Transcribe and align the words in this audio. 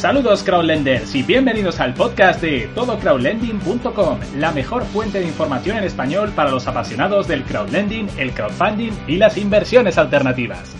Saludos 0.00 0.42
crowdlenders 0.42 1.14
y 1.14 1.22
bienvenidos 1.22 1.78
al 1.78 1.92
podcast 1.92 2.40
de 2.40 2.70
todocrowdlending.com, 2.74 4.18
la 4.38 4.50
mejor 4.50 4.84
fuente 4.84 5.20
de 5.20 5.26
información 5.26 5.76
en 5.76 5.84
español 5.84 6.32
para 6.34 6.50
los 6.50 6.66
apasionados 6.66 7.28
del 7.28 7.42
crowdlending, 7.42 8.08
el 8.16 8.32
crowdfunding 8.32 8.92
y 9.06 9.16
las 9.16 9.36
inversiones 9.36 9.98
alternativas. 9.98 10.74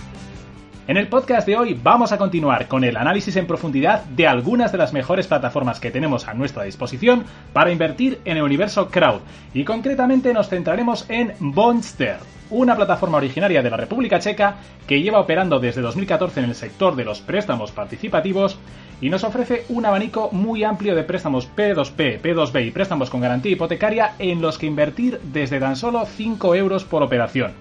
En 0.88 0.96
el 0.96 1.08
podcast 1.08 1.46
de 1.46 1.58
hoy 1.58 1.78
vamos 1.82 2.12
a 2.12 2.16
continuar 2.16 2.66
con 2.66 2.82
el 2.82 2.96
análisis 2.96 3.36
en 3.36 3.46
profundidad 3.46 4.04
de 4.04 4.26
algunas 4.26 4.72
de 4.72 4.78
las 4.78 4.94
mejores 4.94 5.26
plataformas 5.26 5.80
que 5.80 5.90
tenemos 5.90 6.26
a 6.26 6.32
nuestra 6.32 6.62
disposición 6.62 7.26
para 7.52 7.70
invertir 7.70 8.22
en 8.24 8.38
el 8.38 8.42
universo 8.42 8.88
crowd 8.88 9.20
y 9.52 9.64
concretamente 9.64 10.32
nos 10.32 10.48
centraremos 10.48 11.04
en 11.10 11.34
Bonster, 11.40 12.16
una 12.48 12.74
plataforma 12.74 13.18
originaria 13.18 13.62
de 13.62 13.68
la 13.68 13.76
República 13.76 14.18
Checa 14.18 14.56
que 14.86 15.02
lleva 15.02 15.20
operando 15.20 15.60
desde 15.60 15.82
2014 15.82 16.40
en 16.40 16.46
el 16.46 16.54
sector 16.54 16.96
de 16.96 17.04
los 17.04 17.20
préstamos 17.20 17.70
participativos 17.70 18.58
y 19.00 19.10
nos 19.10 19.24
ofrece 19.24 19.64
un 19.68 19.86
abanico 19.86 20.30
muy 20.32 20.64
amplio 20.64 20.94
de 20.94 21.04
préstamos 21.04 21.48
P2P, 21.56 22.20
P2B 22.20 22.66
y 22.66 22.70
préstamos 22.70 23.10
con 23.10 23.20
garantía 23.20 23.52
hipotecaria 23.52 24.12
en 24.18 24.40
los 24.40 24.58
que 24.58 24.66
invertir 24.66 25.20
desde 25.22 25.60
tan 25.60 25.76
solo 25.76 26.04
5 26.06 26.54
euros 26.54 26.84
por 26.84 27.02
operación. 27.02 27.52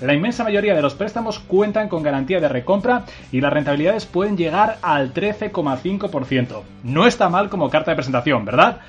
La 0.00 0.12
inmensa 0.12 0.44
mayoría 0.44 0.74
de 0.74 0.82
los 0.82 0.94
préstamos 0.94 1.38
cuentan 1.38 1.88
con 1.88 2.02
garantía 2.02 2.38
de 2.38 2.48
recompra 2.48 3.04
y 3.32 3.40
las 3.40 3.52
rentabilidades 3.52 4.04
pueden 4.04 4.36
llegar 4.36 4.76
al 4.82 5.14
13,5%. 5.14 6.62
No 6.84 7.06
está 7.06 7.30
mal 7.30 7.48
como 7.48 7.70
carta 7.70 7.92
de 7.92 7.96
presentación, 7.96 8.44
¿verdad? 8.44 8.80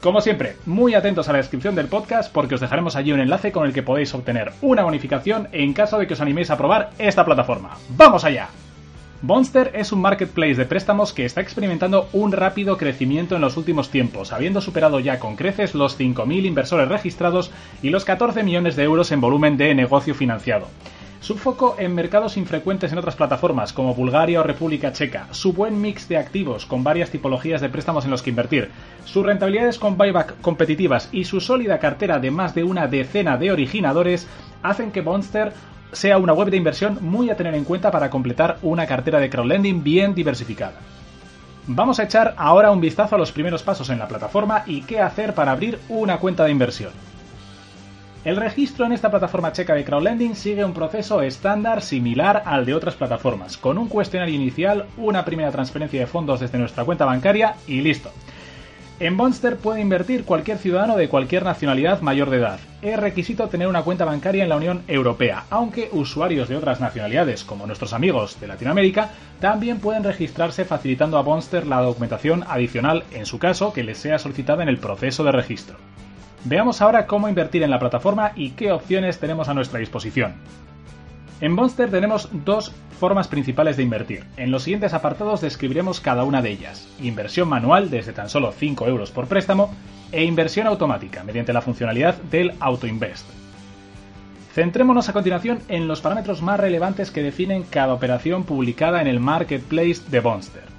Como 0.00 0.20
siempre, 0.22 0.56
muy 0.64 0.94
atentos 0.94 1.28
a 1.28 1.32
la 1.32 1.38
descripción 1.38 1.74
del 1.74 1.88
podcast 1.88 2.32
porque 2.32 2.54
os 2.54 2.60
dejaremos 2.60 2.96
allí 2.96 3.12
un 3.12 3.20
enlace 3.20 3.52
con 3.52 3.66
el 3.66 3.74
que 3.74 3.82
podéis 3.82 4.14
obtener 4.14 4.52
una 4.62 4.84
bonificación 4.84 5.48
en 5.52 5.74
caso 5.74 5.98
de 5.98 6.06
que 6.06 6.14
os 6.14 6.20
animéis 6.20 6.50
a 6.50 6.56
probar 6.56 6.90
esta 6.98 7.24
plataforma. 7.24 7.76
¡Vamos 7.90 8.24
allá! 8.24 8.48
Bonster 9.26 9.70
es 9.74 9.90
un 9.90 10.02
marketplace 10.02 10.56
de 10.56 10.66
préstamos 10.66 11.14
que 11.14 11.24
está 11.24 11.40
experimentando 11.40 12.10
un 12.12 12.30
rápido 12.30 12.76
crecimiento 12.76 13.34
en 13.34 13.40
los 13.40 13.56
últimos 13.56 13.88
tiempos, 13.88 14.34
habiendo 14.34 14.60
superado 14.60 15.00
ya 15.00 15.18
con 15.18 15.34
creces 15.34 15.74
los 15.74 15.98
5.000 15.98 16.44
inversores 16.44 16.90
registrados 16.90 17.50
y 17.82 17.88
los 17.88 18.04
14 18.04 18.42
millones 18.42 18.76
de 18.76 18.82
euros 18.82 19.12
en 19.12 19.22
volumen 19.22 19.56
de 19.56 19.74
negocio 19.74 20.14
financiado. 20.14 20.68
Su 21.20 21.38
foco 21.38 21.76
en 21.78 21.94
mercados 21.94 22.36
infrecuentes 22.36 22.92
en 22.92 22.98
otras 22.98 23.16
plataformas 23.16 23.72
como 23.72 23.94
Bulgaria 23.94 24.40
o 24.40 24.42
República 24.42 24.92
Checa, 24.92 25.28
su 25.30 25.54
buen 25.54 25.80
mix 25.80 26.06
de 26.06 26.18
activos 26.18 26.66
con 26.66 26.84
varias 26.84 27.08
tipologías 27.08 27.62
de 27.62 27.70
préstamos 27.70 28.04
en 28.04 28.10
los 28.10 28.20
que 28.20 28.28
invertir, 28.28 28.72
sus 29.06 29.24
rentabilidades 29.24 29.78
con 29.78 29.96
buyback 29.96 30.38
competitivas 30.42 31.08
y 31.12 31.24
su 31.24 31.40
sólida 31.40 31.78
cartera 31.78 32.18
de 32.18 32.30
más 32.30 32.54
de 32.54 32.64
una 32.64 32.88
decena 32.88 33.38
de 33.38 33.52
originadores 33.52 34.28
hacen 34.62 34.92
que 34.92 35.00
Bonster 35.00 35.54
sea 35.94 36.18
una 36.18 36.32
web 36.32 36.50
de 36.50 36.56
inversión 36.56 36.98
muy 37.00 37.30
a 37.30 37.36
tener 37.36 37.54
en 37.54 37.64
cuenta 37.64 37.90
para 37.90 38.10
completar 38.10 38.58
una 38.62 38.86
cartera 38.86 39.18
de 39.18 39.30
crowdlending 39.30 39.82
bien 39.82 40.14
diversificada. 40.14 40.74
Vamos 41.66 41.98
a 41.98 42.02
echar 42.02 42.34
ahora 42.36 42.70
un 42.70 42.80
vistazo 42.80 43.14
a 43.14 43.18
los 43.18 43.32
primeros 43.32 43.62
pasos 43.62 43.88
en 43.88 43.98
la 43.98 44.08
plataforma 44.08 44.64
y 44.66 44.82
qué 44.82 45.00
hacer 45.00 45.34
para 45.34 45.52
abrir 45.52 45.78
una 45.88 46.18
cuenta 46.18 46.44
de 46.44 46.50
inversión. 46.50 46.90
El 48.24 48.36
registro 48.36 48.86
en 48.86 48.92
esta 48.92 49.10
plataforma 49.10 49.52
checa 49.52 49.74
de 49.74 49.84
crowdlending 49.84 50.34
sigue 50.34 50.64
un 50.64 50.72
proceso 50.72 51.20
estándar 51.20 51.82
similar 51.82 52.42
al 52.46 52.64
de 52.64 52.74
otras 52.74 52.94
plataformas, 52.94 53.58
con 53.58 53.76
un 53.76 53.88
cuestionario 53.88 54.34
inicial, 54.34 54.86
una 54.96 55.24
primera 55.24 55.50
transferencia 55.50 56.00
de 56.00 56.06
fondos 56.06 56.40
desde 56.40 56.58
nuestra 56.58 56.84
cuenta 56.84 57.04
bancaria 57.04 57.56
y 57.66 57.82
listo. 57.82 58.10
En 59.00 59.16
Bonster 59.16 59.56
puede 59.56 59.80
invertir 59.80 60.24
cualquier 60.24 60.56
ciudadano 60.56 60.96
de 60.96 61.08
cualquier 61.08 61.42
nacionalidad 61.42 62.00
mayor 62.00 62.30
de 62.30 62.36
edad. 62.36 62.60
Es 62.80 62.96
requisito 62.96 63.48
tener 63.48 63.66
una 63.66 63.82
cuenta 63.82 64.04
bancaria 64.04 64.44
en 64.44 64.48
la 64.48 64.56
Unión 64.56 64.84
Europea, 64.86 65.46
aunque 65.50 65.88
usuarios 65.90 66.48
de 66.48 66.54
otras 66.54 66.80
nacionalidades, 66.80 67.42
como 67.42 67.66
nuestros 67.66 67.92
amigos 67.92 68.38
de 68.40 68.46
Latinoamérica, 68.46 69.10
también 69.40 69.80
pueden 69.80 70.04
registrarse 70.04 70.64
facilitando 70.64 71.18
a 71.18 71.22
Bonster 71.22 71.66
la 71.66 71.80
documentación 71.80 72.44
adicional, 72.46 73.02
en 73.10 73.26
su 73.26 73.40
caso, 73.40 73.72
que 73.72 73.82
les 73.82 73.98
sea 73.98 74.20
solicitada 74.20 74.62
en 74.62 74.68
el 74.68 74.78
proceso 74.78 75.24
de 75.24 75.32
registro. 75.32 75.76
Veamos 76.44 76.80
ahora 76.80 77.06
cómo 77.08 77.28
invertir 77.28 77.64
en 77.64 77.70
la 77.70 77.80
plataforma 77.80 78.30
y 78.36 78.50
qué 78.50 78.70
opciones 78.70 79.18
tenemos 79.18 79.48
a 79.48 79.54
nuestra 79.54 79.80
disposición. 79.80 80.34
En 81.44 81.52
Monster 81.52 81.90
tenemos 81.90 82.30
dos 82.32 82.72
formas 82.98 83.28
principales 83.28 83.76
de 83.76 83.82
invertir. 83.82 84.24
En 84.38 84.50
los 84.50 84.62
siguientes 84.62 84.94
apartados 84.94 85.42
describiremos 85.42 86.00
cada 86.00 86.24
una 86.24 86.40
de 86.40 86.50
ellas. 86.50 86.88
Inversión 87.02 87.50
manual 87.50 87.90
desde 87.90 88.14
tan 88.14 88.30
solo 88.30 88.50
5 88.50 88.86
euros 88.86 89.10
por 89.10 89.26
préstamo 89.26 89.70
e 90.10 90.24
inversión 90.24 90.66
automática 90.66 91.22
mediante 91.22 91.52
la 91.52 91.60
funcionalidad 91.60 92.14
del 92.30 92.54
AutoInvest. 92.60 93.26
Centrémonos 94.54 95.10
a 95.10 95.12
continuación 95.12 95.58
en 95.68 95.86
los 95.86 96.00
parámetros 96.00 96.40
más 96.40 96.58
relevantes 96.58 97.10
que 97.10 97.22
definen 97.22 97.64
cada 97.64 97.92
operación 97.92 98.44
publicada 98.44 99.02
en 99.02 99.06
el 99.06 99.20
marketplace 99.20 100.00
de 100.08 100.20
Bonster. 100.20 100.73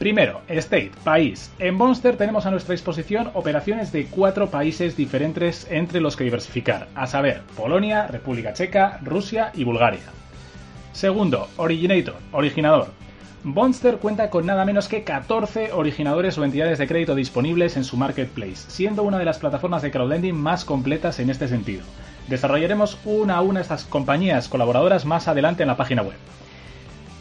Primero, 0.00 0.40
State, 0.48 0.92
país. 1.04 1.52
En 1.58 1.74
Monster 1.74 2.16
tenemos 2.16 2.46
a 2.46 2.50
nuestra 2.50 2.72
disposición 2.72 3.30
operaciones 3.34 3.92
de 3.92 4.06
cuatro 4.06 4.48
países 4.48 4.96
diferentes 4.96 5.66
entre 5.70 6.00
los 6.00 6.16
que 6.16 6.24
diversificar, 6.24 6.88
a 6.94 7.06
saber, 7.06 7.42
Polonia, 7.54 8.06
República 8.06 8.54
Checa, 8.54 8.98
Rusia 9.04 9.52
y 9.52 9.64
Bulgaria. 9.64 10.00
Segundo, 10.94 11.48
Originator, 11.58 12.14
originador. 12.32 12.88
Bonster 13.44 13.98
cuenta 13.98 14.30
con 14.30 14.46
nada 14.46 14.64
menos 14.64 14.88
que 14.88 15.04
14 15.04 15.72
originadores 15.74 16.38
o 16.38 16.44
entidades 16.44 16.78
de 16.78 16.86
crédito 16.86 17.14
disponibles 17.14 17.76
en 17.76 17.84
su 17.84 17.98
marketplace, 17.98 18.70
siendo 18.70 19.02
una 19.02 19.18
de 19.18 19.26
las 19.26 19.38
plataformas 19.38 19.82
de 19.82 19.90
crowdlending 19.90 20.34
más 20.34 20.64
completas 20.64 21.18
en 21.20 21.28
este 21.28 21.46
sentido. 21.46 21.82
Desarrollaremos 22.26 22.98
una 23.04 23.36
a 23.36 23.42
una 23.42 23.60
estas 23.60 23.84
compañías 23.84 24.48
colaboradoras 24.48 25.04
más 25.04 25.28
adelante 25.28 25.62
en 25.62 25.68
la 25.68 25.76
página 25.76 26.00
web. 26.00 26.16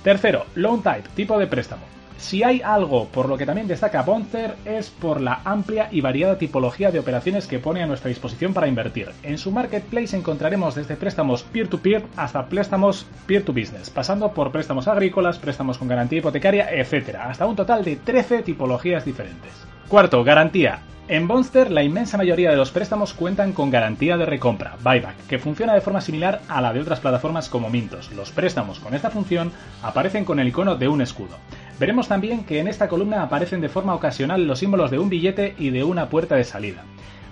Tercero, 0.02 0.46
Loan 0.56 0.82
Type, 0.82 1.10
tipo 1.14 1.38
de 1.38 1.48
préstamo. 1.48 1.99
Si 2.20 2.44
hay 2.44 2.62
algo 2.62 3.06
por 3.08 3.30
lo 3.30 3.38
que 3.38 3.46
también 3.46 3.68
destaca 3.68 4.02
Bonter 4.02 4.56
es 4.66 4.90
por 4.90 5.22
la 5.22 5.42
amplia 5.46 5.88
y 5.90 6.02
variada 6.02 6.38
tipología 6.38 6.92
de 6.92 7.00
operaciones 7.00 7.48
que 7.48 7.60
pone 7.60 7.82
a 7.82 7.88
nuestra 7.88 8.10
disposición 8.10 8.54
para 8.54 8.68
invertir. 8.68 9.12
En 9.24 9.38
su 9.38 9.52
marketplace 9.52 10.18
encontraremos 10.18 10.76
desde 10.76 10.98
préstamos 10.98 11.44
peer-to-peer 11.44 12.04
hasta 12.18 12.46
préstamos 12.48 13.08
peer-to-business, 13.26 13.90
pasando 13.90 14.34
por 14.34 14.52
préstamos 14.52 14.90
agrícolas, 14.90 15.40
préstamos 15.40 15.78
con 15.78 15.88
garantía 15.88 16.20
hipotecaria, 16.20 16.70
etc. 16.70 17.16
Hasta 17.22 17.46
un 17.46 17.56
total 17.56 17.86
de 17.86 17.96
13 17.96 18.44
tipologías 18.44 19.06
diferentes. 19.06 19.54
Cuarto, 19.88 20.22
garantía. 20.24 20.82
En 21.08 21.28
Bonster, 21.28 21.72
la 21.72 21.84
inmensa 21.84 22.18
mayoría 22.18 22.52
de 22.52 22.58
los 22.58 22.70
préstamos 22.70 23.14
cuentan 23.14 23.54
con 23.54 23.72
garantía 23.72 24.18
de 24.18 24.28
recompra, 24.28 24.76
buyback, 24.84 25.26
que 25.28 25.40
funciona 25.40 25.74
de 25.74 25.82
forma 25.82 26.02
similar 26.02 26.42
a 26.48 26.62
la 26.62 26.72
de 26.72 26.82
otras 26.82 27.00
plataformas 27.00 27.50
como 27.50 27.70
Mintos. 27.70 28.12
Los 28.12 28.32
préstamos 28.32 28.80
con 28.80 28.94
esta 28.94 29.10
función 29.10 29.52
aparecen 29.82 30.26
con 30.26 30.40
el 30.40 30.50
icono 30.50 30.76
de 30.76 30.88
un 30.88 31.02
escudo. 31.02 31.38
Veremos 31.80 32.10
también 32.10 32.44
que 32.44 32.60
en 32.60 32.68
esta 32.68 32.90
columna 32.90 33.24
aparecen 33.24 33.62
de 33.62 33.70
forma 33.70 33.96
ocasional 33.96 34.46
los 34.46 34.60
símbolos 34.60 34.92
de 34.92 35.00
un 35.00 35.08
billete 35.08 35.56
y 35.58 35.70
de 35.70 35.86
una 35.86 36.10
puerta 36.10 36.36
de 36.36 36.44
salida. 36.44 36.84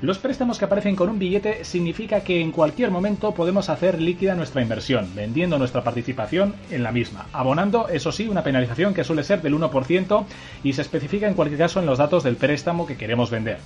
Los 0.02 0.20
préstamos 0.20 0.58
que 0.58 0.66
aparecen 0.66 0.96
con 0.96 1.10
un 1.10 1.20
billete 1.20 1.66
significa 1.66 2.22
que 2.22 2.40
en 2.40 2.52
cualquier 2.52 2.90
momento 2.90 3.34
podemos 3.34 3.68
hacer 3.68 4.00
líquida 4.00 4.36
nuestra 4.36 4.62
inversión, 4.62 5.10
vendiendo 5.16 5.58
nuestra 5.58 5.84
participación 5.84 6.56
en 6.72 6.84
la 6.84 6.94
misma, 6.94 7.26
abonando, 7.34 7.90
eso 7.90 8.12
sí, 8.12 8.30
una 8.30 8.44
penalización 8.44 8.94
que 8.94 9.04
suele 9.04 9.24
ser 9.24 9.42
del 9.42 9.56
1% 9.56 10.26
y 10.64 10.74
se 10.74 10.82
especifica 10.82 11.28
en 11.28 11.34
cualquier 11.34 11.60
caso 11.60 11.80
en 11.80 11.88
los 11.88 11.98
datos 11.98 12.24
del 12.24 12.38
préstamo 12.38 12.86
que 12.86 12.96
queremos 12.96 13.30
vender. 13.30 13.58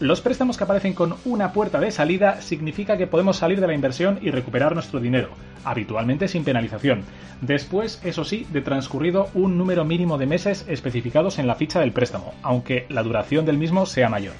Los 0.00 0.22
préstamos 0.22 0.56
que 0.56 0.64
aparecen 0.64 0.94
con 0.94 1.16
una 1.26 1.52
puerta 1.52 1.78
de 1.78 1.90
salida 1.90 2.40
significa 2.40 2.96
que 2.96 3.06
podemos 3.06 3.36
salir 3.36 3.60
de 3.60 3.66
la 3.66 3.74
inversión 3.74 4.18
y 4.22 4.30
recuperar 4.30 4.72
nuestro 4.72 4.98
dinero, 4.98 5.28
habitualmente 5.62 6.26
sin 6.26 6.42
penalización, 6.42 7.02
después, 7.42 8.00
eso 8.02 8.24
sí, 8.24 8.46
de 8.50 8.62
transcurrido 8.62 9.28
un 9.34 9.58
número 9.58 9.84
mínimo 9.84 10.16
de 10.16 10.24
meses 10.24 10.64
especificados 10.68 11.38
en 11.38 11.46
la 11.46 11.54
ficha 11.54 11.80
del 11.80 11.92
préstamo, 11.92 12.32
aunque 12.42 12.86
la 12.88 13.02
duración 13.02 13.44
del 13.44 13.58
mismo 13.58 13.84
sea 13.84 14.08
mayor. 14.08 14.32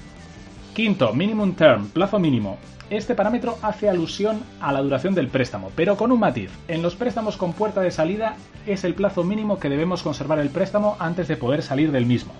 Quinto, 0.73 1.13
minimum 1.13 1.53
term, 1.53 1.89
plazo 1.89 2.17
mínimo. 2.17 2.57
Este 2.89 3.13
parámetro 3.13 3.59
hace 3.61 3.87
alusión 3.87 4.41
a 4.61 4.73
la 4.73 4.81
duración 4.81 5.13
del 5.13 5.27
préstamo, 5.27 5.69
pero 5.75 5.95
con 5.95 6.11
un 6.11 6.21
matiz. 6.21 6.49
En 6.69 6.81
los 6.81 6.95
préstamos 6.95 7.37
con 7.37 7.53
puerta 7.53 7.81
de 7.81 7.91
salida 7.91 8.35
es 8.65 8.83
el 8.83 8.95
plazo 8.95 9.23
mínimo 9.23 9.59
que 9.59 9.69
debemos 9.69 10.01
conservar 10.01 10.39
el 10.39 10.49
préstamo 10.49 10.97
antes 10.97 11.27
de 11.27 11.37
poder 11.37 11.61
salir 11.61 11.91
del 11.91 12.07
mismo. 12.07 12.33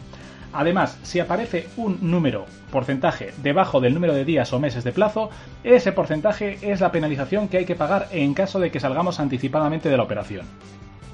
Además, 0.53 0.97
si 1.03 1.19
aparece 1.19 1.67
un 1.77 1.97
número, 2.01 2.45
porcentaje, 2.71 3.33
debajo 3.41 3.79
del 3.79 3.93
número 3.93 4.13
de 4.13 4.25
días 4.25 4.51
o 4.53 4.59
meses 4.59 4.83
de 4.83 4.91
plazo, 4.91 5.29
ese 5.63 5.91
porcentaje 5.91 6.57
es 6.61 6.81
la 6.81 6.91
penalización 6.91 7.47
que 7.47 7.57
hay 7.57 7.65
que 7.65 7.75
pagar 7.75 8.07
en 8.11 8.33
caso 8.33 8.59
de 8.59 8.71
que 8.71 8.79
salgamos 8.79 9.19
anticipadamente 9.19 9.89
de 9.89 9.97
la 9.97 10.03
operación. 10.03 10.45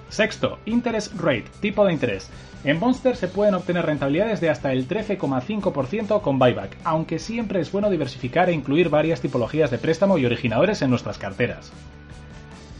Sexto, 0.09 0.57
interest 0.65 1.13
rate, 1.19 1.45
tipo 1.59 1.85
de 1.85 1.93
interés. 1.93 2.29
En 2.63 2.79
Monster 2.79 3.15
se 3.15 3.27
pueden 3.27 3.53
obtener 3.53 3.85
rentabilidades 3.85 4.41
de 4.41 4.49
hasta 4.49 4.71
el 4.71 4.87
13,5% 4.87 6.21
con 6.21 6.39
buyback, 6.39 6.77
aunque 6.83 7.19
siempre 7.19 7.59
es 7.59 7.71
bueno 7.71 7.89
diversificar 7.89 8.49
e 8.49 8.53
incluir 8.53 8.89
varias 8.89 9.21
tipologías 9.21 9.69
de 9.69 9.77
préstamo 9.77 10.17
y 10.17 10.25
originadores 10.25 10.81
en 10.81 10.89
nuestras 10.89 11.17
carteras. 11.17 11.71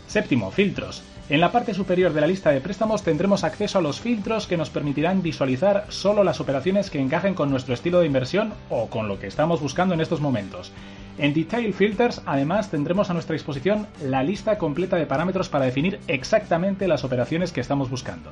Séptimo, 0.07 0.51
filtros. 0.51 1.03
En 1.29 1.41
la 1.41 1.51
parte 1.51 1.73
superior 1.73 2.13
de 2.13 2.21
la 2.21 2.27
lista 2.27 2.51
de 2.51 2.61
préstamos 2.61 3.03
tendremos 3.03 3.43
acceso 3.43 3.79
a 3.79 3.81
los 3.81 3.99
filtros 3.99 4.47
que 4.47 4.55
nos 4.55 4.69
permitirán 4.69 5.21
visualizar 5.21 5.85
solo 5.89 6.23
las 6.23 6.39
operaciones 6.39 6.89
que 6.89 7.01
encajen 7.01 7.33
con 7.33 7.49
nuestro 7.49 7.73
estilo 7.73 7.99
de 7.99 8.05
inversión 8.05 8.53
o 8.69 8.87
con 8.87 9.09
lo 9.09 9.19
que 9.19 9.27
estamos 9.27 9.61
buscando 9.61 9.93
en 9.93 9.99
estos 9.99 10.21
momentos. 10.21 10.71
En 11.17 11.33
Detail 11.33 11.73
Filters 11.73 12.21
además 12.25 12.71
tendremos 12.71 13.09
a 13.09 13.13
nuestra 13.13 13.33
disposición 13.33 13.87
la 14.01 14.23
lista 14.23 14.57
completa 14.57 14.95
de 14.95 15.05
parámetros 15.05 15.49
para 15.49 15.65
definir 15.65 15.99
exactamente 16.07 16.87
las 16.87 17.03
operaciones 17.03 17.51
que 17.51 17.59
estamos 17.59 17.89
buscando. 17.89 18.29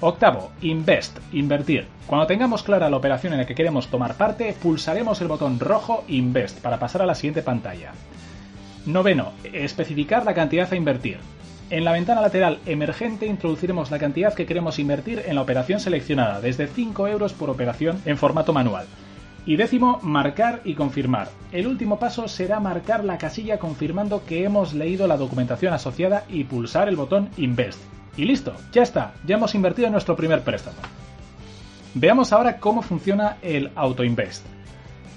Octavo, 0.00 0.50
Invest, 0.62 1.18
invertir. 1.32 1.88
Cuando 2.06 2.26
tengamos 2.26 2.62
clara 2.62 2.88
la 2.88 2.96
operación 2.96 3.34
en 3.34 3.40
la 3.40 3.46
que 3.46 3.54
queremos 3.54 3.88
tomar 3.88 4.14
parte, 4.14 4.56
pulsaremos 4.62 5.20
el 5.20 5.28
botón 5.28 5.60
rojo 5.60 6.04
Invest 6.08 6.60
para 6.60 6.78
pasar 6.78 7.02
a 7.02 7.06
la 7.06 7.14
siguiente 7.14 7.42
pantalla. 7.42 7.92
Noveno, 8.86 9.32
especificar 9.52 10.24
la 10.24 10.34
cantidad 10.34 10.72
a 10.72 10.76
invertir. 10.76 11.18
En 11.68 11.84
la 11.84 11.92
ventana 11.92 12.20
lateral 12.20 12.58
emergente 12.66 13.26
introduciremos 13.26 13.90
la 13.90 13.98
cantidad 13.98 14.34
que 14.34 14.46
queremos 14.46 14.78
invertir 14.78 15.22
en 15.26 15.34
la 15.34 15.42
operación 15.42 15.80
seleccionada, 15.80 16.40
desde 16.40 16.66
5 16.66 17.06
euros 17.06 17.32
por 17.34 17.50
operación 17.50 18.00
en 18.06 18.16
formato 18.16 18.52
manual. 18.52 18.86
Y 19.46 19.56
décimo, 19.56 20.00
marcar 20.02 20.62
y 20.64 20.74
confirmar. 20.74 21.28
El 21.52 21.66
último 21.66 21.98
paso 21.98 22.26
será 22.26 22.58
marcar 22.58 23.04
la 23.04 23.18
casilla 23.18 23.58
confirmando 23.58 24.24
que 24.24 24.44
hemos 24.44 24.72
leído 24.74 25.06
la 25.06 25.16
documentación 25.16 25.72
asociada 25.72 26.24
y 26.28 26.44
pulsar 26.44 26.88
el 26.88 26.96
botón 26.96 27.28
Invest. 27.36 27.80
Y 28.16 28.24
listo, 28.24 28.54
ya 28.72 28.82
está, 28.82 29.14
ya 29.26 29.36
hemos 29.36 29.54
invertido 29.54 29.86
en 29.86 29.92
nuestro 29.92 30.16
primer 30.16 30.42
préstamo. 30.42 30.78
Veamos 31.94 32.32
ahora 32.32 32.58
cómo 32.58 32.82
funciona 32.82 33.36
el 33.42 33.70
AutoInvest. 33.74 34.44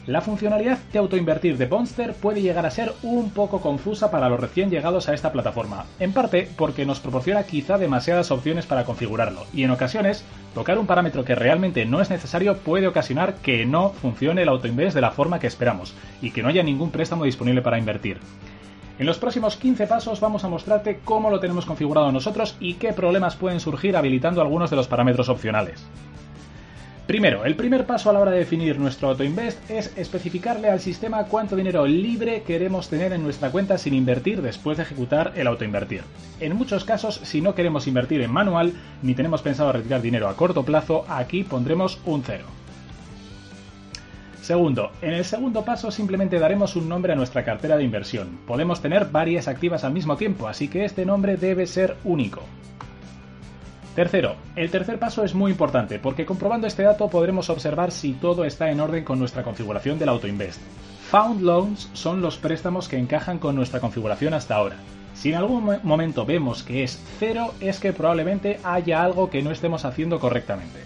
La 0.05 0.19
funcionalidad 0.19 0.79
de 0.91 0.99
autoinvertir 0.99 1.57
de 1.57 1.65
Bonster 1.65 2.13
puede 2.13 2.41
llegar 2.41 2.65
a 2.65 2.71
ser 2.71 2.91
un 3.03 3.29
poco 3.29 3.61
confusa 3.61 4.11
para 4.11 4.27
los 4.27 4.37
recién 4.37 4.69
llegados 4.69 5.07
a 5.07 5.13
esta 5.13 5.31
plataforma, 5.31 5.85
en 5.97 6.11
parte 6.11 6.49
porque 6.57 6.85
nos 6.85 6.99
proporciona 6.99 7.43
quizá 7.43 7.77
demasiadas 7.77 8.29
opciones 8.29 8.65
para 8.65 8.83
configurarlo, 8.83 9.45
y 9.53 9.63
en 9.63 9.71
ocasiones 9.71 10.25
tocar 10.53 10.77
un 10.77 10.87
parámetro 10.87 11.23
que 11.23 11.35
realmente 11.35 11.85
no 11.85 12.01
es 12.01 12.09
necesario 12.09 12.57
puede 12.57 12.87
ocasionar 12.87 13.35
que 13.35 13.65
no 13.65 13.91
funcione 13.91 14.41
el 14.41 14.49
autoinvest 14.49 14.93
de 14.93 14.99
la 14.99 15.11
forma 15.11 15.39
que 15.39 15.47
esperamos, 15.47 15.95
y 16.21 16.31
que 16.31 16.43
no 16.43 16.49
haya 16.49 16.63
ningún 16.63 16.91
préstamo 16.91 17.23
disponible 17.23 17.61
para 17.61 17.79
invertir. 17.79 18.17
En 18.99 19.05
los 19.05 19.19
próximos 19.19 19.55
15 19.55 19.87
pasos 19.87 20.19
vamos 20.19 20.43
a 20.43 20.49
mostrarte 20.49 20.99
cómo 21.05 21.29
lo 21.29 21.39
tenemos 21.39 21.65
configurado 21.65 22.11
nosotros 22.11 22.57
y 22.59 22.73
qué 22.73 22.91
problemas 22.91 23.37
pueden 23.37 23.61
surgir 23.61 23.95
habilitando 23.95 24.41
algunos 24.41 24.69
de 24.69 24.75
los 24.75 24.89
parámetros 24.89 25.29
opcionales. 25.29 25.87
Primero, 27.07 27.43
el 27.43 27.57
primer 27.57 27.85
paso 27.85 28.09
a 28.09 28.13
la 28.13 28.19
hora 28.21 28.31
de 28.31 28.39
definir 28.39 28.79
nuestro 28.79 29.09
AutoInvest 29.09 29.69
es 29.69 29.91
especificarle 29.97 30.69
al 30.69 30.79
sistema 30.79 31.25
cuánto 31.25 31.57
dinero 31.57 31.85
libre 31.85 32.43
queremos 32.43 32.87
tener 32.87 33.11
en 33.11 33.23
nuestra 33.23 33.51
cuenta 33.51 33.77
sin 33.77 33.93
invertir 33.93 34.41
después 34.41 34.77
de 34.77 34.83
ejecutar 34.83 35.33
el 35.35 35.47
autoinvertir. 35.47 36.03
En 36.39 36.55
muchos 36.55 36.85
casos, 36.85 37.19
si 37.23 37.41
no 37.41 37.55
queremos 37.55 37.87
invertir 37.87 38.21
en 38.21 38.31
manual 38.31 38.71
ni 39.01 39.15
tenemos 39.15 39.41
pensado 39.41 39.73
retirar 39.73 40.01
dinero 40.01 40.29
a 40.29 40.37
corto 40.37 40.63
plazo, 40.63 41.03
aquí 41.09 41.43
pondremos 41.43 41.99
un 42.05 42.23
cero. 42.23 42.45
Segundo, 44.41 44.91
en 45.01 45.13
el 45.13 45.25
segundo 45.25 45.65
paso 45.65 45.91
simplemente 45.91 46.39
daremos 46.39 46.77
un 46.77 46.87
nombre 46.87 47.11
a 47.11 47.17
nuestra 47.17 47.43
cartera 47.43 47.75
de 47.75 47.83
inversión. 47.83 48.39
Podemos 48.47 48.81
tener 48.81 49.07
varias 49.07 49.49
activas 49.49 49.83
al 49.83 49.91
mismo 49.91 50.15
tiempo, 50.15 50.47
así 50.47 50.69
que 50.69 50.85
este 50.85 51.05
nombre 51.05 51.35
debe 51.35 51.67
ser 51.67 51.97
único. 52.05 52.43
Tercero, 53.95 54.35
el 54.55 54.71
tercer 54.71 54.97
paso 54.97 55.23
es 55.23 55.35
muy 55.35 55.51
importante 55.51 55.99
porque 55.99 56.25
comprobando 56.25 56.65
este 56.65 56.81
dato 56.81 57.09
podremos 57.09 57.51
observar 57.51 57.91
si 57.91 58.13
todo 58.13 58.43
está 58.43 58.71
en 58.71 58.79
orden 58.79 59.03
con 59.03 59.19
nuestra 59.19 59.43
configuración 59.43 59.99
del 59.99 60.09
AutoInvest. 60.09 60.59
Found 61.11 61.43
Loans 61.43 61.91
son 61.93 62.19
los 62.19 62.37
préstamos 62.37 62.87
que 62.87 62.97
encajan 62.97 63.37
con 63.37 63.55
nuestra 63.55 63.79
configuración 63.79 64.33
hasta 64.33 64.55
ahora. 64.55 64.77
Si 65.13 65.29
en 65.29 65.35
algún 65.35 65.77
momento 65.83 66.25
vemos 66.25 66.63
que 66.63 66.83
es 66.83 66.99
cero, 67.19 67.53
es 67.59 67.79
que 67.79 67.93
probablemente 67.93 68.59
haya 68.63 69.03
algo 69.03 69.29
que 69.29 69.43
no 69.43 69.51
estemos 69.51 69.85
haciendo 69.85 70.19
correctamente. 70.19 70.79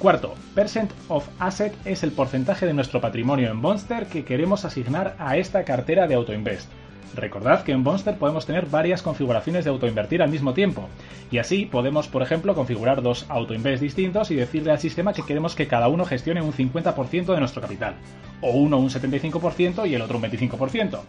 Cuarto, 0.00 0.34
percent 0.54 0.90
of 1.06 1.28
asset 1.38 1.74
es 1.84 2.02
el 2.02 2.10
porcentaje 2.10 2.66
de 2.66 2.74
nuestro 2.74 3.00
patrimonio 3.00 3.50
en 3.50 3.56
Monster 3.56 4.06
que 4.06 4.24
queremos 4.24 4.64
asignar 4.64 5.14
a 5.20 5.36
esta 5.36 5.62
cartera 5.62 6.08
de 6.08 6.16
AutoInvest. 6.16 6.68
Recordad 7.14 7.64
que 7.64 7.72
en 7.72 7.82
Monster 7.82 8.16
podemos 8.16 8.46
tener 8.46 8.66
varias 8.66 9.02
configuraciones 9.02 9.64
de 9.64 9.70
autoinvertir 9.70 10.22
al 10.22 10.30
mismo 10.30 10.54
tiempo, 10.54 10.88
y 11.30 11.38
así 11.38 11.66
podemos, 11.66 12.06
por 12.06 12.22
ejemplo, 12.22 12.54
configurar 12.54 13.02
dos 13.02 13.26
autoinvest 13.28 13.82
distintos 13.82 14.30
y 14.30 14.36
decirle 14.36 14.70
al 14.70 14.78
sistema 14.78 15.12
que 15.12 15.24
queremos 15.24 15.56
que 15.56 15.66
cada 15.66 15.88
uno 15.88 16.04
gestione 16.04 16.40
un 16.40 16.52
50% 16.52 17.34
de 17.34 17.40
nuestro 17.40 17.60
capital, 17.60 17.94
o 18.40 18.52
uno 18.52 18.78
un 18.78 18.90
75% 18.90 19.88
y 19.88 19.94
el 19.94 20.02
otro 20.02 20.18
un 20.18 20.24
25%. 20.24 21.00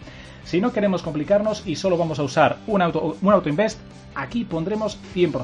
Si 0.43 0.59
no 0.59 0.73
queremos 0.73 1.03
complicarnos 1.03 1.67
y 1.67 1.75
solo 1.75 1.97
vamos 1.97 2.17
a 2.17 2.23
usar 2.23 2.57
un, 2.65 2.81
auto, 2.81 3.17
un 3.21 3.33
autoinvest, 3.33 3.79
aquí 4.15 4.43
pondremos 4.43 4.97
100%. 5.15 5.43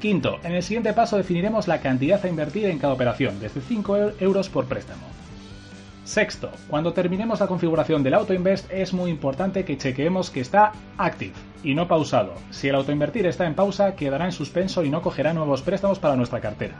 Quinto, 0.00 0.38
en 0.44 0.52
el 0.52 0.62
siguiente 0.62 0.92
paso 0.92 1.16
definiremos 1.16 1.66
la 1.66 1.80
cantidad 1.80 2.24
a 2.24 2.28
invertir 2.28 2.66
en 2.66 2.78
cada 2.78 2.92
operación, 2.92 3.40
desde 3.40 3.60
5 3.60 4.12
euros 4.20 4.48
por 4.48 4.66
préstamo. 4.66 5.06
Sexto, 6.06 6.52
cuando 6.68 6.92
terminemos 6.92 7.40
la 7.40 7.48
configuración 7.48 8.04
del 8.04 8.14
AutoInvest 8.14 8.70
es 8.70 8.92
muy 8.92 9.10
importante 9.10 9.64
que 9.64 9.76
chequeemos 9.76 10.30
que 10.30 10.40
está 10.40 10.72
active 10.96 11.32
y 11.64 11.74
no 11.74 11.88
pausado. 11.88 12.34
Si 12.50 12.68
el 12.68 12.76
autoinvertir 12.76 13.26
está 13.26 13.44
en 13.44 13.56
pausa, 13.56 13.96
quedará 13.96 14.24
en 14.24 14.30
suspenso 14.30 14.84
y 14.84 14.88
no 14.88 15.02
cogerá 15.02 15.34
nuevos 15.34 15.62
préstamos 15.62 15.98
para 15.98 16.14
nuestra 16.14 16.40
cartera. 16.40 16.76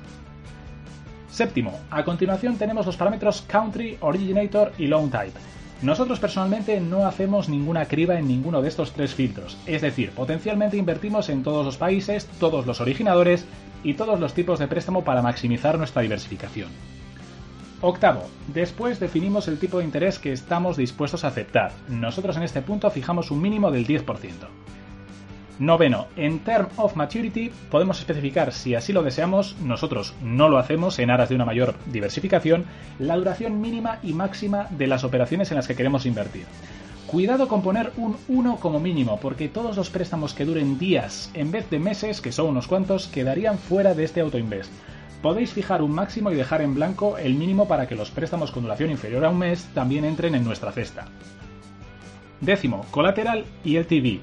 Séptimo, 1.28 1.76
a 1.90 2.05
continuación 2.05 2.56
tenemos 2.56 2.87
los 2.87 2.96
parámetros 2.96 3.43
Country, 3.43 3.99
Originator 4.00 4.73
y 4.78 4.87
Loan 4.87 5.11
Type. 5.11 5.40
Nosotros 5.82 6.20
personalmente 6.20 6.81
no 6.81 7.05
hacemos 7.05 7.49
ninguna 7.49 7.87
criba 7.87 8.20
en 8.20 8.29
ninguno 8.29 8.62
de 8.62 8.69
estos 8.69 8.93
tres 8.93 9.12
filtros, 9.12 9.58
es 9.67 9.82
decir, 9.82 10.12
potencialmente 10.12 10.76
invertimos 10.76 11.31
en 11.31 11.43
todos 11.43 11.67
los 11.67 11.76
países, 11.76 12.26
todos 12.38 12.64
los 12.64 12.81
originadores 12.81 13.44
y 13.82 13.94
todos 13.94 14.20
los 14.20 14.34
tipos 14.34 14.61
de 14.61 14.69
préstamo 14.69 15.02
para 15.02 15.20
maximizar 15.20 15.79
nuestra 15.79 16.02
diversificación. 16.02 16.69
Octavo, 17.82 18.25
después 18.55 19.00
definimos 19.00 19.49
el 19.49 19.58
tipo 19.58 19.78
de 19.78 19.84
interés 19.84 20.19
que 20.19 20.32
estamos 20.32 20.78
dispuestos 20.78 21.25
a 21.25 21.28
aceptar. 21.28 21.73
Nosotros 21.88 22.37
en 22.37 22.43
este 22.43 22.62
punto 22.62 22.90
fijamos 22.90 23.31
un 23.31 23.43
mínimo 23.43 23.70
del 23.70 23.87
10%. 23.87 24.05
Noveno, 25.58 26.06
en 26.17 26.40
Term 26.40 26.69
of 26.76 26.96
Maturity 26.96 27.50
podemos 27.70 27.99
especificar, 27.99 28.52
si 28.52 28.75
así 28.75 28.93
lo 28.93 29.02
deseamos, 29.02 29.56
nosotros 29.61 30.14
no 30.23 30.49
lo 30.49 30.58
hacemos 30.58 30.99
en 30.99 31.11
aras 31.11 31.28
de 31.28 31.34
una 31.34 31.44
mayor 31.44 31.75
diversificación, 31.87 32.64
la 32.99 33.17
duración 33.17 33.61
mínima 33.61 33.99
y 34.02 34.12
máxima 34.14 34.69
de 34.70 34.87
las 34.87 35.05
operaciones 35.05 35.50
en 35.50 35.56
las 35.56 35.67
que 35.67 35.76
queremos 35.76 36.06
invertir. 36.06 36.44
Cuidado 37.06 37.46
con 37.46 37.62
poner 37.62 37.93
un 37.96 38.17
1 38.29 38.56
como 38.56 38.81
mínimo, 38.81 39.20
porque 39.20 39.49
todos 39.49 39.76
los 39.76 39.90
préstamos 39.90 40.34
que 40.34 40.44
duren 40.44 40.79
días 40.79 41.31
en 41.34 41.50
vez 41.50 41.70
de 41.70 41.79
meses, 41.79 42.20
que 42.20 42.32
son 42.32 42.49
unos 42.49 42.67
cuantos, 42.67 43.06
quedarían 43.06 43.58
fuera 43.58 43.94
de 43.94 44.05
este 44.05 44.20
autoinvest. 44.20 44.72
Podéis 45.23 45.53
fijar 45.53 45.83
un 45.83 45.93
máximo 45.93 46.31
y 46.31 46.35
dejar 46.35 46.63
en 46.63 46.75
blanco 46.75 47.19
el 47.19 47.35
mínimo 47.35 47.69
para 47.69 47.87
que 47.87 47.97
los 47.97 48.11
préstamos 48.11 48.51
con 48.51 48.63
duración 48.63 48.91
inferior 48.91 49.25
a 49.25 49.31
un 49.31 49.39
mes 49.39 49.69
también 49.75 50.05
entren 50.05 50.35
en 50.35 50.45
nuestra 50.45 50.73
cesta. 50.73 51.07
Décimo, 52.41 52.85
colateral 52.91 53.45
y 53.65 53.77
LTV 53.77 54.21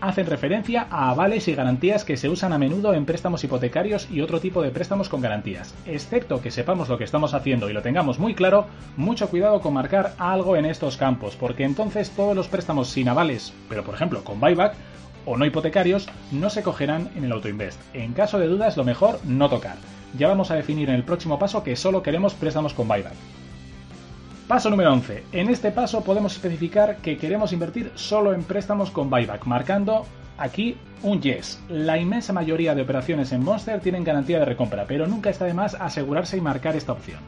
hacen 0.00 0.26
referencia 0.26 0.86
a 0.90 1.10
avales 1.10 1.46
y 1.48 1.54
garantías 1.54 2.04
que 2.04 2.16
se 2.16 2.28
usan 2.28 2.52
a 2.52 2.58
menudo 2.58 2.94
en 2.94 3.04
préstamos 3.04 3.44
hipotecarios 3.44 4.08
y 4.10 4.20
otro 4.20 4.40
tipo 4.40 4.62
de 4.62 4.70
préstamos 4.70 5.08
con 5.08 5.20
garantías. 5.20 5.74
Excepto 5.86 6.40
que 6.40 6.50
sepamos 6.50 6.88
lo 6.88 6.98
que 6.98 7.04
estamos 7.04 7.34
haciendo 7.34 7.68
y 7.68 7.72
lo 7.72 7.82
tengamos 7.82 8.18
muy 8.18 8.34
claro, 8.34 8.66
mucho 8.96 9.28
cuidado 9.28 9.60
con 9.60 9.74
marcar 9.74 10.14
algo 10.18 10.56
en 10.56 10.64
estos 10.64 10.96
campos, 10.96 11.36
porque 11.36 11.64
entonces 11.64 12.10
todos 12.10 12.34
los 12.34 12.48
préstamos 12.48 12.88
sin 12.88 13.08
avales, 13.08 13.52
pero 13.68 13.84
por 13.84 13.94
ejemplo 13.94 14.24
con 14.24 14.40
buyback 14.40 14.74
o 15.26 15.36
no 15.36 15.44
hipotecarios, 15.44 16.08
no 16.32 16.48
se 16.48 16.62
cogerán 16.62 17.10
en 17.14 17.24
el 17.24 17.32
autoinvest. 17.32 17.78
En 17.94 18.14
caso 18.14 18.38
de 18.38 18.46
dudas, 18.46 18.76
lo 18.76 18.84
mejor 18.84 19.20
no 19.24 19.50
tocar. 19.50 19.76
Ya 20.18 20.28
vamos 20.28 20.50
a 20.50 20.54
definir 20.54 20.88
en 20.88 20.96
el 20.96 21.04
próximo 21.04 21.38
paso 21.38 21.62
que 21.62 21.76
solo 21.76 22.02
queremos 22.02 22.34
préstamos 22.34 22.74
con 22.74 22.88
buyback. 22.88 23.14
Paso 24.48 24.68
número 24.68 24.92
11. 24.92 25.24
En 25.32 25.48
este 25.48 25.70
paso 25.70 26.02
podemos 26.02 26.32
especificar 26.32 26.96
que 26.96 27.16
queremos 27.16 27.52
invertir 27.52 27.92
solo 27.94 28.34
en 28.34 28.42
préstamos 28.42 28.90
con 28.90 29.08
buyback, 29.08 29.46
marcando 29.46 30.06
aquí 30.38 30.76
un 31.02 31.22
yes. 31.22 31.62
La 31.68 31.98
inmensa 31.98 32.32
mayoría 32.32 32.74
de 32.74 32.82
operaciones 32.82 33.30
en 33.30 33.44
Monster 33.44 33.80
tienen 33.80 34.02
garantía 34.02 34.40
de 34.40 34.46
recompra, 34.46 34.86
pero 34.86 35.06
nunca 35.06 35.30
está 35.30 35.44
de 35.44 35.54
más 35.54 35.74
asegurarse 35.74 36.36
y 36.36 36.40
marcar 36.40 36.74
esta 36.74 36.92
opción. 36.92 37.20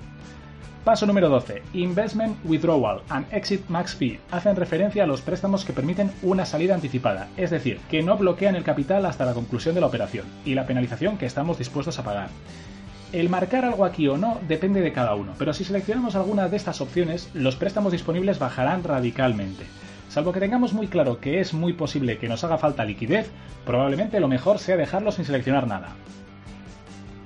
Paso 0.84 1.06
número 1.06 1.28
12. 1.28 1.62
Investment 1.74 2.36
Withdrawal 2.44 3.02
and 3.08 3.24
Exit 3.32 3.68
Max 3.68 3.94
Fee 3.94 4.18
hacen 4.32 4.56
referencia 4.56 5.04
a 5.04 5.06
los 5.06 5.20
préstamos 5.20 5.64
que 5.64 5.72
permiten 5.72 6.10
una 6.22 6.44
salida 6.44 6.74
anticipada, 6.74 7.28
es 7.36 7.50
decir, 7.50 7.78
que 7.88 8.02
no 8.02 8.16
bloquean 8.16 8.56
el 8.56 8.64
capital 8.64 9.06
hasta 9.06 9.24
la 9.24 9.32
conclusión 9.32 9.76
de 9.76 9.80
la 9.80 9.86
operación 9.86 10.26
y 10.44 10.56
la 10.56 10.66
penalización 10.66 11.18
que 11.18 11.26
estamos 11.26 11.56
dispuestos 11.56 12.00
a 12.00 12.02
pagar. 12.02 12.30
El 13.12 13.28
marcar 13.28 13.64
algo 13.64 13.84
aquí 13.84 14.08
o 14.08 14.16
no 14.16 14.40
depende 14.48 14.80
de 14.80 14.92
cada 14.92 15.14
uno, 15.14 15.34
pero 15.38 15.54
si 15.54 15.62
seleccionamos 15.62 16.16
alguna 16.16 16.48
de 16.48 16.56
estas 16.56 16.80
opciones, 16.80 17.30
los 17.32 17.54
préstamos 17.54 17.92
disponibles 17.92 18.40
bajarán 18.40 18.82
radicalmente. 18.82 19.66
Salvo 20.08 20.32
que 20.32 20.40
tengamos 20.40 20.72
muy 20.72 20.88
claro 20.88 21.20
que 21.20 21.38
es 21.38 21.54
muy 21.54 21.74
posible 21.74 22.18
que 22.18 22.28
nos 22.28 22.42
haga 22.42 22.58
falta 22.58 22.84
liquidez, 22.84 23.30
probablemente 23.64 24.18
lo 24.18 24.26
mejor 24.26 24.58
sea 24.58 24.76
dejarlo 24.76 25.12
sin 25.12 25.26
seleccionar 25.26 25.68
nada. 25.68 25.90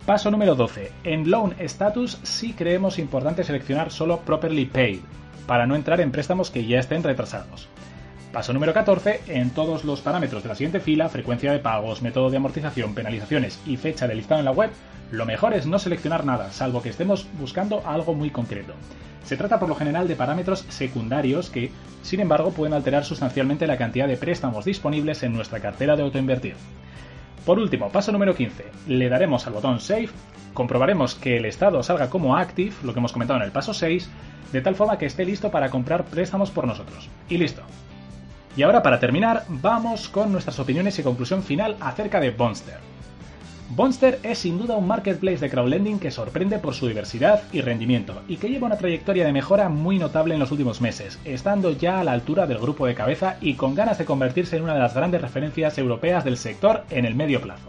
Paso 0.06 0.30
número 0.30 0.54
12. 0.54 0.92
En 1.02 1.28
Loan 1.32 1.56
Status 1.58 2.20
sí 2.22 2.52
creemos 2.52 3.00
importante 3.00 3.42
seleccionar 3.42 3.90
solo 3.90 4.20
Properly 4.20 4.66
Paid, 4.66 5.00
para 5.48 5.66
no 5.66 5.74
entrar 5.74 6.00
en 6.00 6.12
préstamos 6.12 6.52
que 6.52 6.64
ya 6.64 6.78
estén 6.78 7.02
retrasados. 7.02 7.68
Paso 8.32 8.52
número 8.52 8.72
14. 8.72 9.22
En 9.26 9.50
todos 9.50 9.82
los 9.82 10.02
parámetros 10.02 10.44
de 10.44 10.48
la 10.48 10.54
siguiente 10.54 10.78
fila, 10.78 11.08
frecuencia 11.08 11.50
de 11.50 11.58
pagos, 11.58 12.02
método 12.02 12.30
de 12.30 12.36
amortización, 12.36 12.94
penalizaciones 12.94 13.58
y 13.66 13.78
fecha 13.78 14.06
de 14.06 14.14
listado 14.14 14.38
en 14.38 14.44
la 14.44 14.52
web, 14.52 14.70
lo 15.10 15.26
mejor 15.26 15.54
es 15.54 15.66
no 15.66 15.80
seleccionar 15.80 16.24
nada, 16.24 16.52
salvo 16.52 16.82
que 16.82 16.90
estemos 16.90 17.26
buscando 17.36 17.82
algo 17.84 18.14
muy 18.14 18.30
concreto. 18.30 18.74
Se 19.24 19.36
trata 19.36 19.58
por 19.58 19.68
lo 19.68 19.74
general 19.74 20.06
de 20.06 20.14
parámetros 20.14 20.66
secundarios 20.68 21.50
que, 21.50 21.72
sin 22.02 22.20
embargo, 22.20 22.52
pueden 22.52 22.74
alterar 22.74 23.04
sustancialmente 23.04 23.66
la 23.66 23.76
cantidad 23.76 24.06
de 24.06 24.16
préstamos 24.16 24.66
disponibles 24.66 25.24
en 25.24 25.32
nuestra 25.32 25.58
cartera 25.58 25.96
de 25.96 26.04
autoinvertir. 26.04 26.54
Por 27.46 27.60
último, 27.60 27.90
paso 27.90 28.10
número 28.10 28.34
15. 28.34 28.64
Le 28.88 29.08
daremos 29.08 29.46
al 29.46 29.52
botón 29.52 29.78
Save, 29.78 30.10
comprobaremos 30.52 31.14
que 31.14 31.36
el 31.36 31.44
estado 31.44 31.80
salga 31.84 32.10
como 32.10 32.36
Active, 32.36 32.74
lo 32.82 32.92
que 32.92 32.98
hemos 32.98 33.12
comentado 33.12 33.38
en 33.38 33.46
el 33.46 33.52
paso 33.52 33.72
6, 33.72 34.10
de 34.52 34.60
tal 34.60 34.74
forma 34.74 34.98
que 34.98 35.06
esté 35.06 35.24
listo 35.24 35.48
para 35.48 35.70
comprar 35.70 36.06
préstamos 36.06 36.50
por 36.50 36.66
nosotros. 36.66 37.08
Y 37.28 37.38
listo. 37.38 37.62
Y 38.56 38.64
ahora 38.64 38.82
para 38.82 38.98
terminar, 38.98 39.44
vamos 39.48 40.08
con 40.08 40.32
nuestras 40.32 40.58
opiniones 40.58 40.98
y 40.98 41.04
conclusión 41.04 41.44
final 41.44 41.76
acerca 41.78 42.18
de 42.18 42.32
Bonster. 42.32 42.78
Bonster 43.68 44.20
es 44.22 44.38
sin 44.38 44.58
duda 44.58 44.76
un 44.76 44.86
marketplace 44.86 45.38
de 45.38 45.50
crowdlending 45.50 45.98
que 45.98 46.12
sorprende 46.12 46.60
por 46.60 46.74
su 46.74 46.86
diversidad 46.86 47.42
y 47.52 47.62
rendimiento 47.62 48.22
y 48.28 48.36
que 48.36 48.48
lleva 48.48 48.68
una 48.68 48.78
trayectoria 48.78 49.24
de 49.26 49.32
mejora 49.32 49.68
muy 49.68 49.98
notable 49.98 50.34
en 50.34 50.40
los 50.40 50.52
últimos 50.52 50.80
meses, 50.80 51.18
estando 51.24 51.72
ya 51.72 51.98
a 51.98 52.04
la 52.04 52.12
altura 52.12 52.46
del 52.46 52.58
grupo 52.58 52.86
de 52.86 52.94
cabeza 52.94 53.38
y 53.40 53.54
con 53.54 53.74
ganas 53.74 53.98
de 53.98 54.04
convertirse 54.04 54.56
en 54.56 54.62
una 54.62 54.74
de 54.74 54.80
las 54.80 54.94
grandes 54.94 55.20
referencias 55.20 55.78
europeas 55.78 56.24
del 56.24 56.36
sector 56.36 56.84
en 56.90 57.06
el 57.06 57.16
medio 57.16 57.40
plazo. 57.40 57.68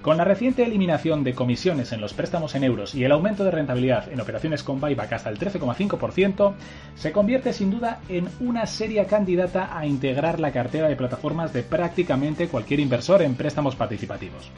Con 0.00 0.16
la 0.16 0.24
reciente 0.24 0.62
eliminación 0.62 1.24
de 1.24 1.34
comisiones 1.34 1.92
en 1.92 2.00
los 2.00 2.14
préstamos 2.14 2.54
en 2.54 2.62
euros 2.62 2.94
y 2.94 3.02
el 3.02 3.12
aumento 3.12 3.42
de 3.42 3.50
rentabilidad 3.50 4.10
en 4.10 4.20
operaciones 4.20 4.62
con 4.62 4.80
buyback 4.80 5.12
hasta 5.12 5.28
el 5.28 5.40
13,5%, 5.40 6.54
se 6.94 7.12
convierte 7.12 7.52
sin 7.52 7.72
duda 7.72 8.00
en 8.08 8.28
una 8.38 8.64
seria 8.66 9.06
candidata 9.06 9.76
a 9.76 9.86
integrar 9.86 10.38
la 10.38 10.52
cartera 10.52 10.88
de 10.88 10.96
plataformas 10.96 11.52
de 11.52 11.64
prácticamente 11.64 12.46
cualquier 12.46 12.78
inversor 12.78 13.22
en 13.22 13.34
préstamos 13.34 13.74
participativos. 13.74 14.50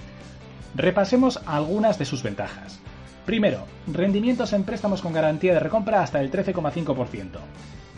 Repasemos 0.74 1.40
algunas 1.46 1.98
de 1.98 2.04
sus 2.04 2.22
ventajas. 2.22 2.80
Primero, 3.26 3.66
rendimientos 3.86 4.52
en 4.52 4.64
préstamos 4.64 5.02
con 5.02 5.12
garantía 5.12 5.52
de 5.52 5.60
recompra 5.60 6.02
hasta 6.02 6.20
el 6.20 6.30
13,5%. 6.30 7.26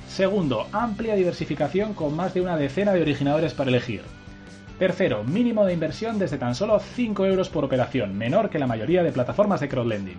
Segundo, 0.08 0.66
amplia 0.72 1.14
diversificación 1.14 1.94
con 1.94 2.14
más 2.14 2.34
de 2.34 2.40
una 2.40 2.56
decena 2.56 2.92
de 2.92 3.02
originadores 3.02 3.54
para 3.54 3.70
elegir. 3.70 4.02
Tercero, 4.78 5.22
mínimo 5.22 5.64
de 5.64 5.72
inversión 5.72 6.18
desde 6.18 6.36
tan 6.36 6.54
solo 6.54 6.80
5 6.80 7.26
euros 7.26 7.48
por 7.48 7.64
operación, 7.64 8.18
menor 8.18 8.50
que 8.50 8.58
la 8.58 8.66
mayoría 8.66 9.02
de 9.02 9.12
plataformas 9.12 9.60
de 9.60 9.68
crowdlending. 9.68 10.18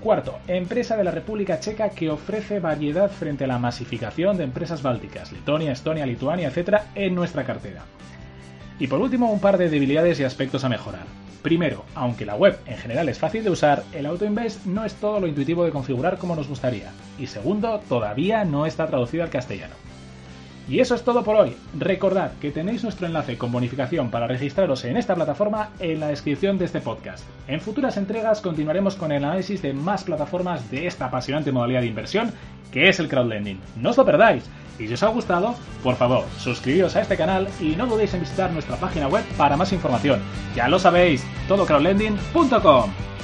Cuarto, 0.00 0.38
empresa 0.46 0.96
de 0.96 1.04
la 1.04 1.10
República 1.10 1.58
Checa 1.58 1.88
que 1.88 2.10
ofrece 2.10 2.60
variedad 2.60 3.10
frente 3.10 3.44
a 3.44 3.48
la 3.48 3.58
masificación 3.58 4.36
de 4.36 4.44
empresas 4.44 4.82
bálticas, 4.82 5.32
Letonia, 5.32 5.72
Estonia, 5.72 6.06
Lituania, 6.06 6.48
etc., 6.48 6.82
en 6.94 7.14
nuestra 7.14 7.44
cartera. 7.44 7.82
Y 8.78 8.86
por 8.86 9.00
último, 9.00 9.32
un 9.32 9.40
par 9.40 9.58
de 9.58 9.68
debilidades 9.68 10.20
y 10.20 10.24
aspectos 10.24 10.62
a 10.62 10.68
mejorar. 10.68 11.17
Primero, 11.42 11.84
aunque 11.94 12.26
la 12.26 12.34
web 12.34 12.58
en 12.66 12.76
general 12.76 13.08
es 13.08 13.18
fácil 13.18 13.44
de 13.44 13.50
usar, 13.50 13.84
el 13.92 14.06
AutoInvest 14.06 14.66
no 14.66 14.84
es 14.84 14.94
todo 14.94 15.20
lo 15.20 15.26
intuitivo 15.26 15.64
de 15.64 15.70
configurar 15.70 16.18
como 16.18 16.34
nos 16.34 16.48
gustaría. 16.48 16.92
Y 17.18 17.26
segundo, 17.26 17.80
todavía 17.88 18.44
no 18.44 18.66
está 18.66 18.86
traducido 18.86 19.22
al 19.22 19.30
castellano. 19.30 19.74
Y 20.68 20.80
eso 20.80 20.94
es 20.94 21.02
todo 21.02 21.24
por 21.24 21.36
hoy. 21.36 21.56
Recordad 21.78 22.32
que 22.40 22.50
tenéis 22.50 22.82
nuestro 22.84 23.06
enlace 23.06 23.38
con 23.38 23.50
bonificación 23.50 24.10
para 24.10 24.26
registraros 24.26 24.84
en 24.84 24.96
esta 24.96 25.14
plataforma 25.14 25.70
en 25.80 26.00
la 26.00 26.08
descripción 26.08 26.58
de 26.58 26.66
este 26.66 26.80
podcast. 26.80 27.24
En 27.46 27.60
futuras 27.60 27.96
entregas 27.96 28.42
continuaremos 28.42 28.94
con 28.94 29.10
el 29.10 29.24
análisis 29.24 29.62
de 29.62 29.72
más 29.72 30.04
plataformas 30.04 30.70
de 30.70 30.86
esta 30.86 31.06
apasionante 31.06 31.52
modalidad 31.52 31.80
de 31.80 31.86
inversión 31.86 32.32
que 32.70 32.88
es 32.88 33.00
el 33.00 33.08
crowdlending. 33.08 33.58
No 33.76 33.90
os 33.90 33.96
lo 33.96 34.04
perdáis. 34.04 34.44
Y 34.78 34.86
si 34.86 34.94
os 34.94 35.02
ha 35.02 35.08
gustado, 35.08 35.54
por 35.82 35.96
favor, 35.96 36.24
suscribíos 36.38 36.94
a 36.94 37.00
este 37.00 37.16
canal 37.16 37.48
y 37.60 37.74
no 37.74 37.86
dudéis 37.86 38.14
en 38.14 38.20
visitar 38.20 38.52
nuestra 38.52 38.76
página 38.76 39.08
web 39.08 39.24
para 39.36 39.56
más 39.56 39.72
información. 39.72 40.20
Ya 40.54 40.68
lo 40.68 40.78
sabéis, 40.78 41.24
todocrowdlending.com. 41.48 43.17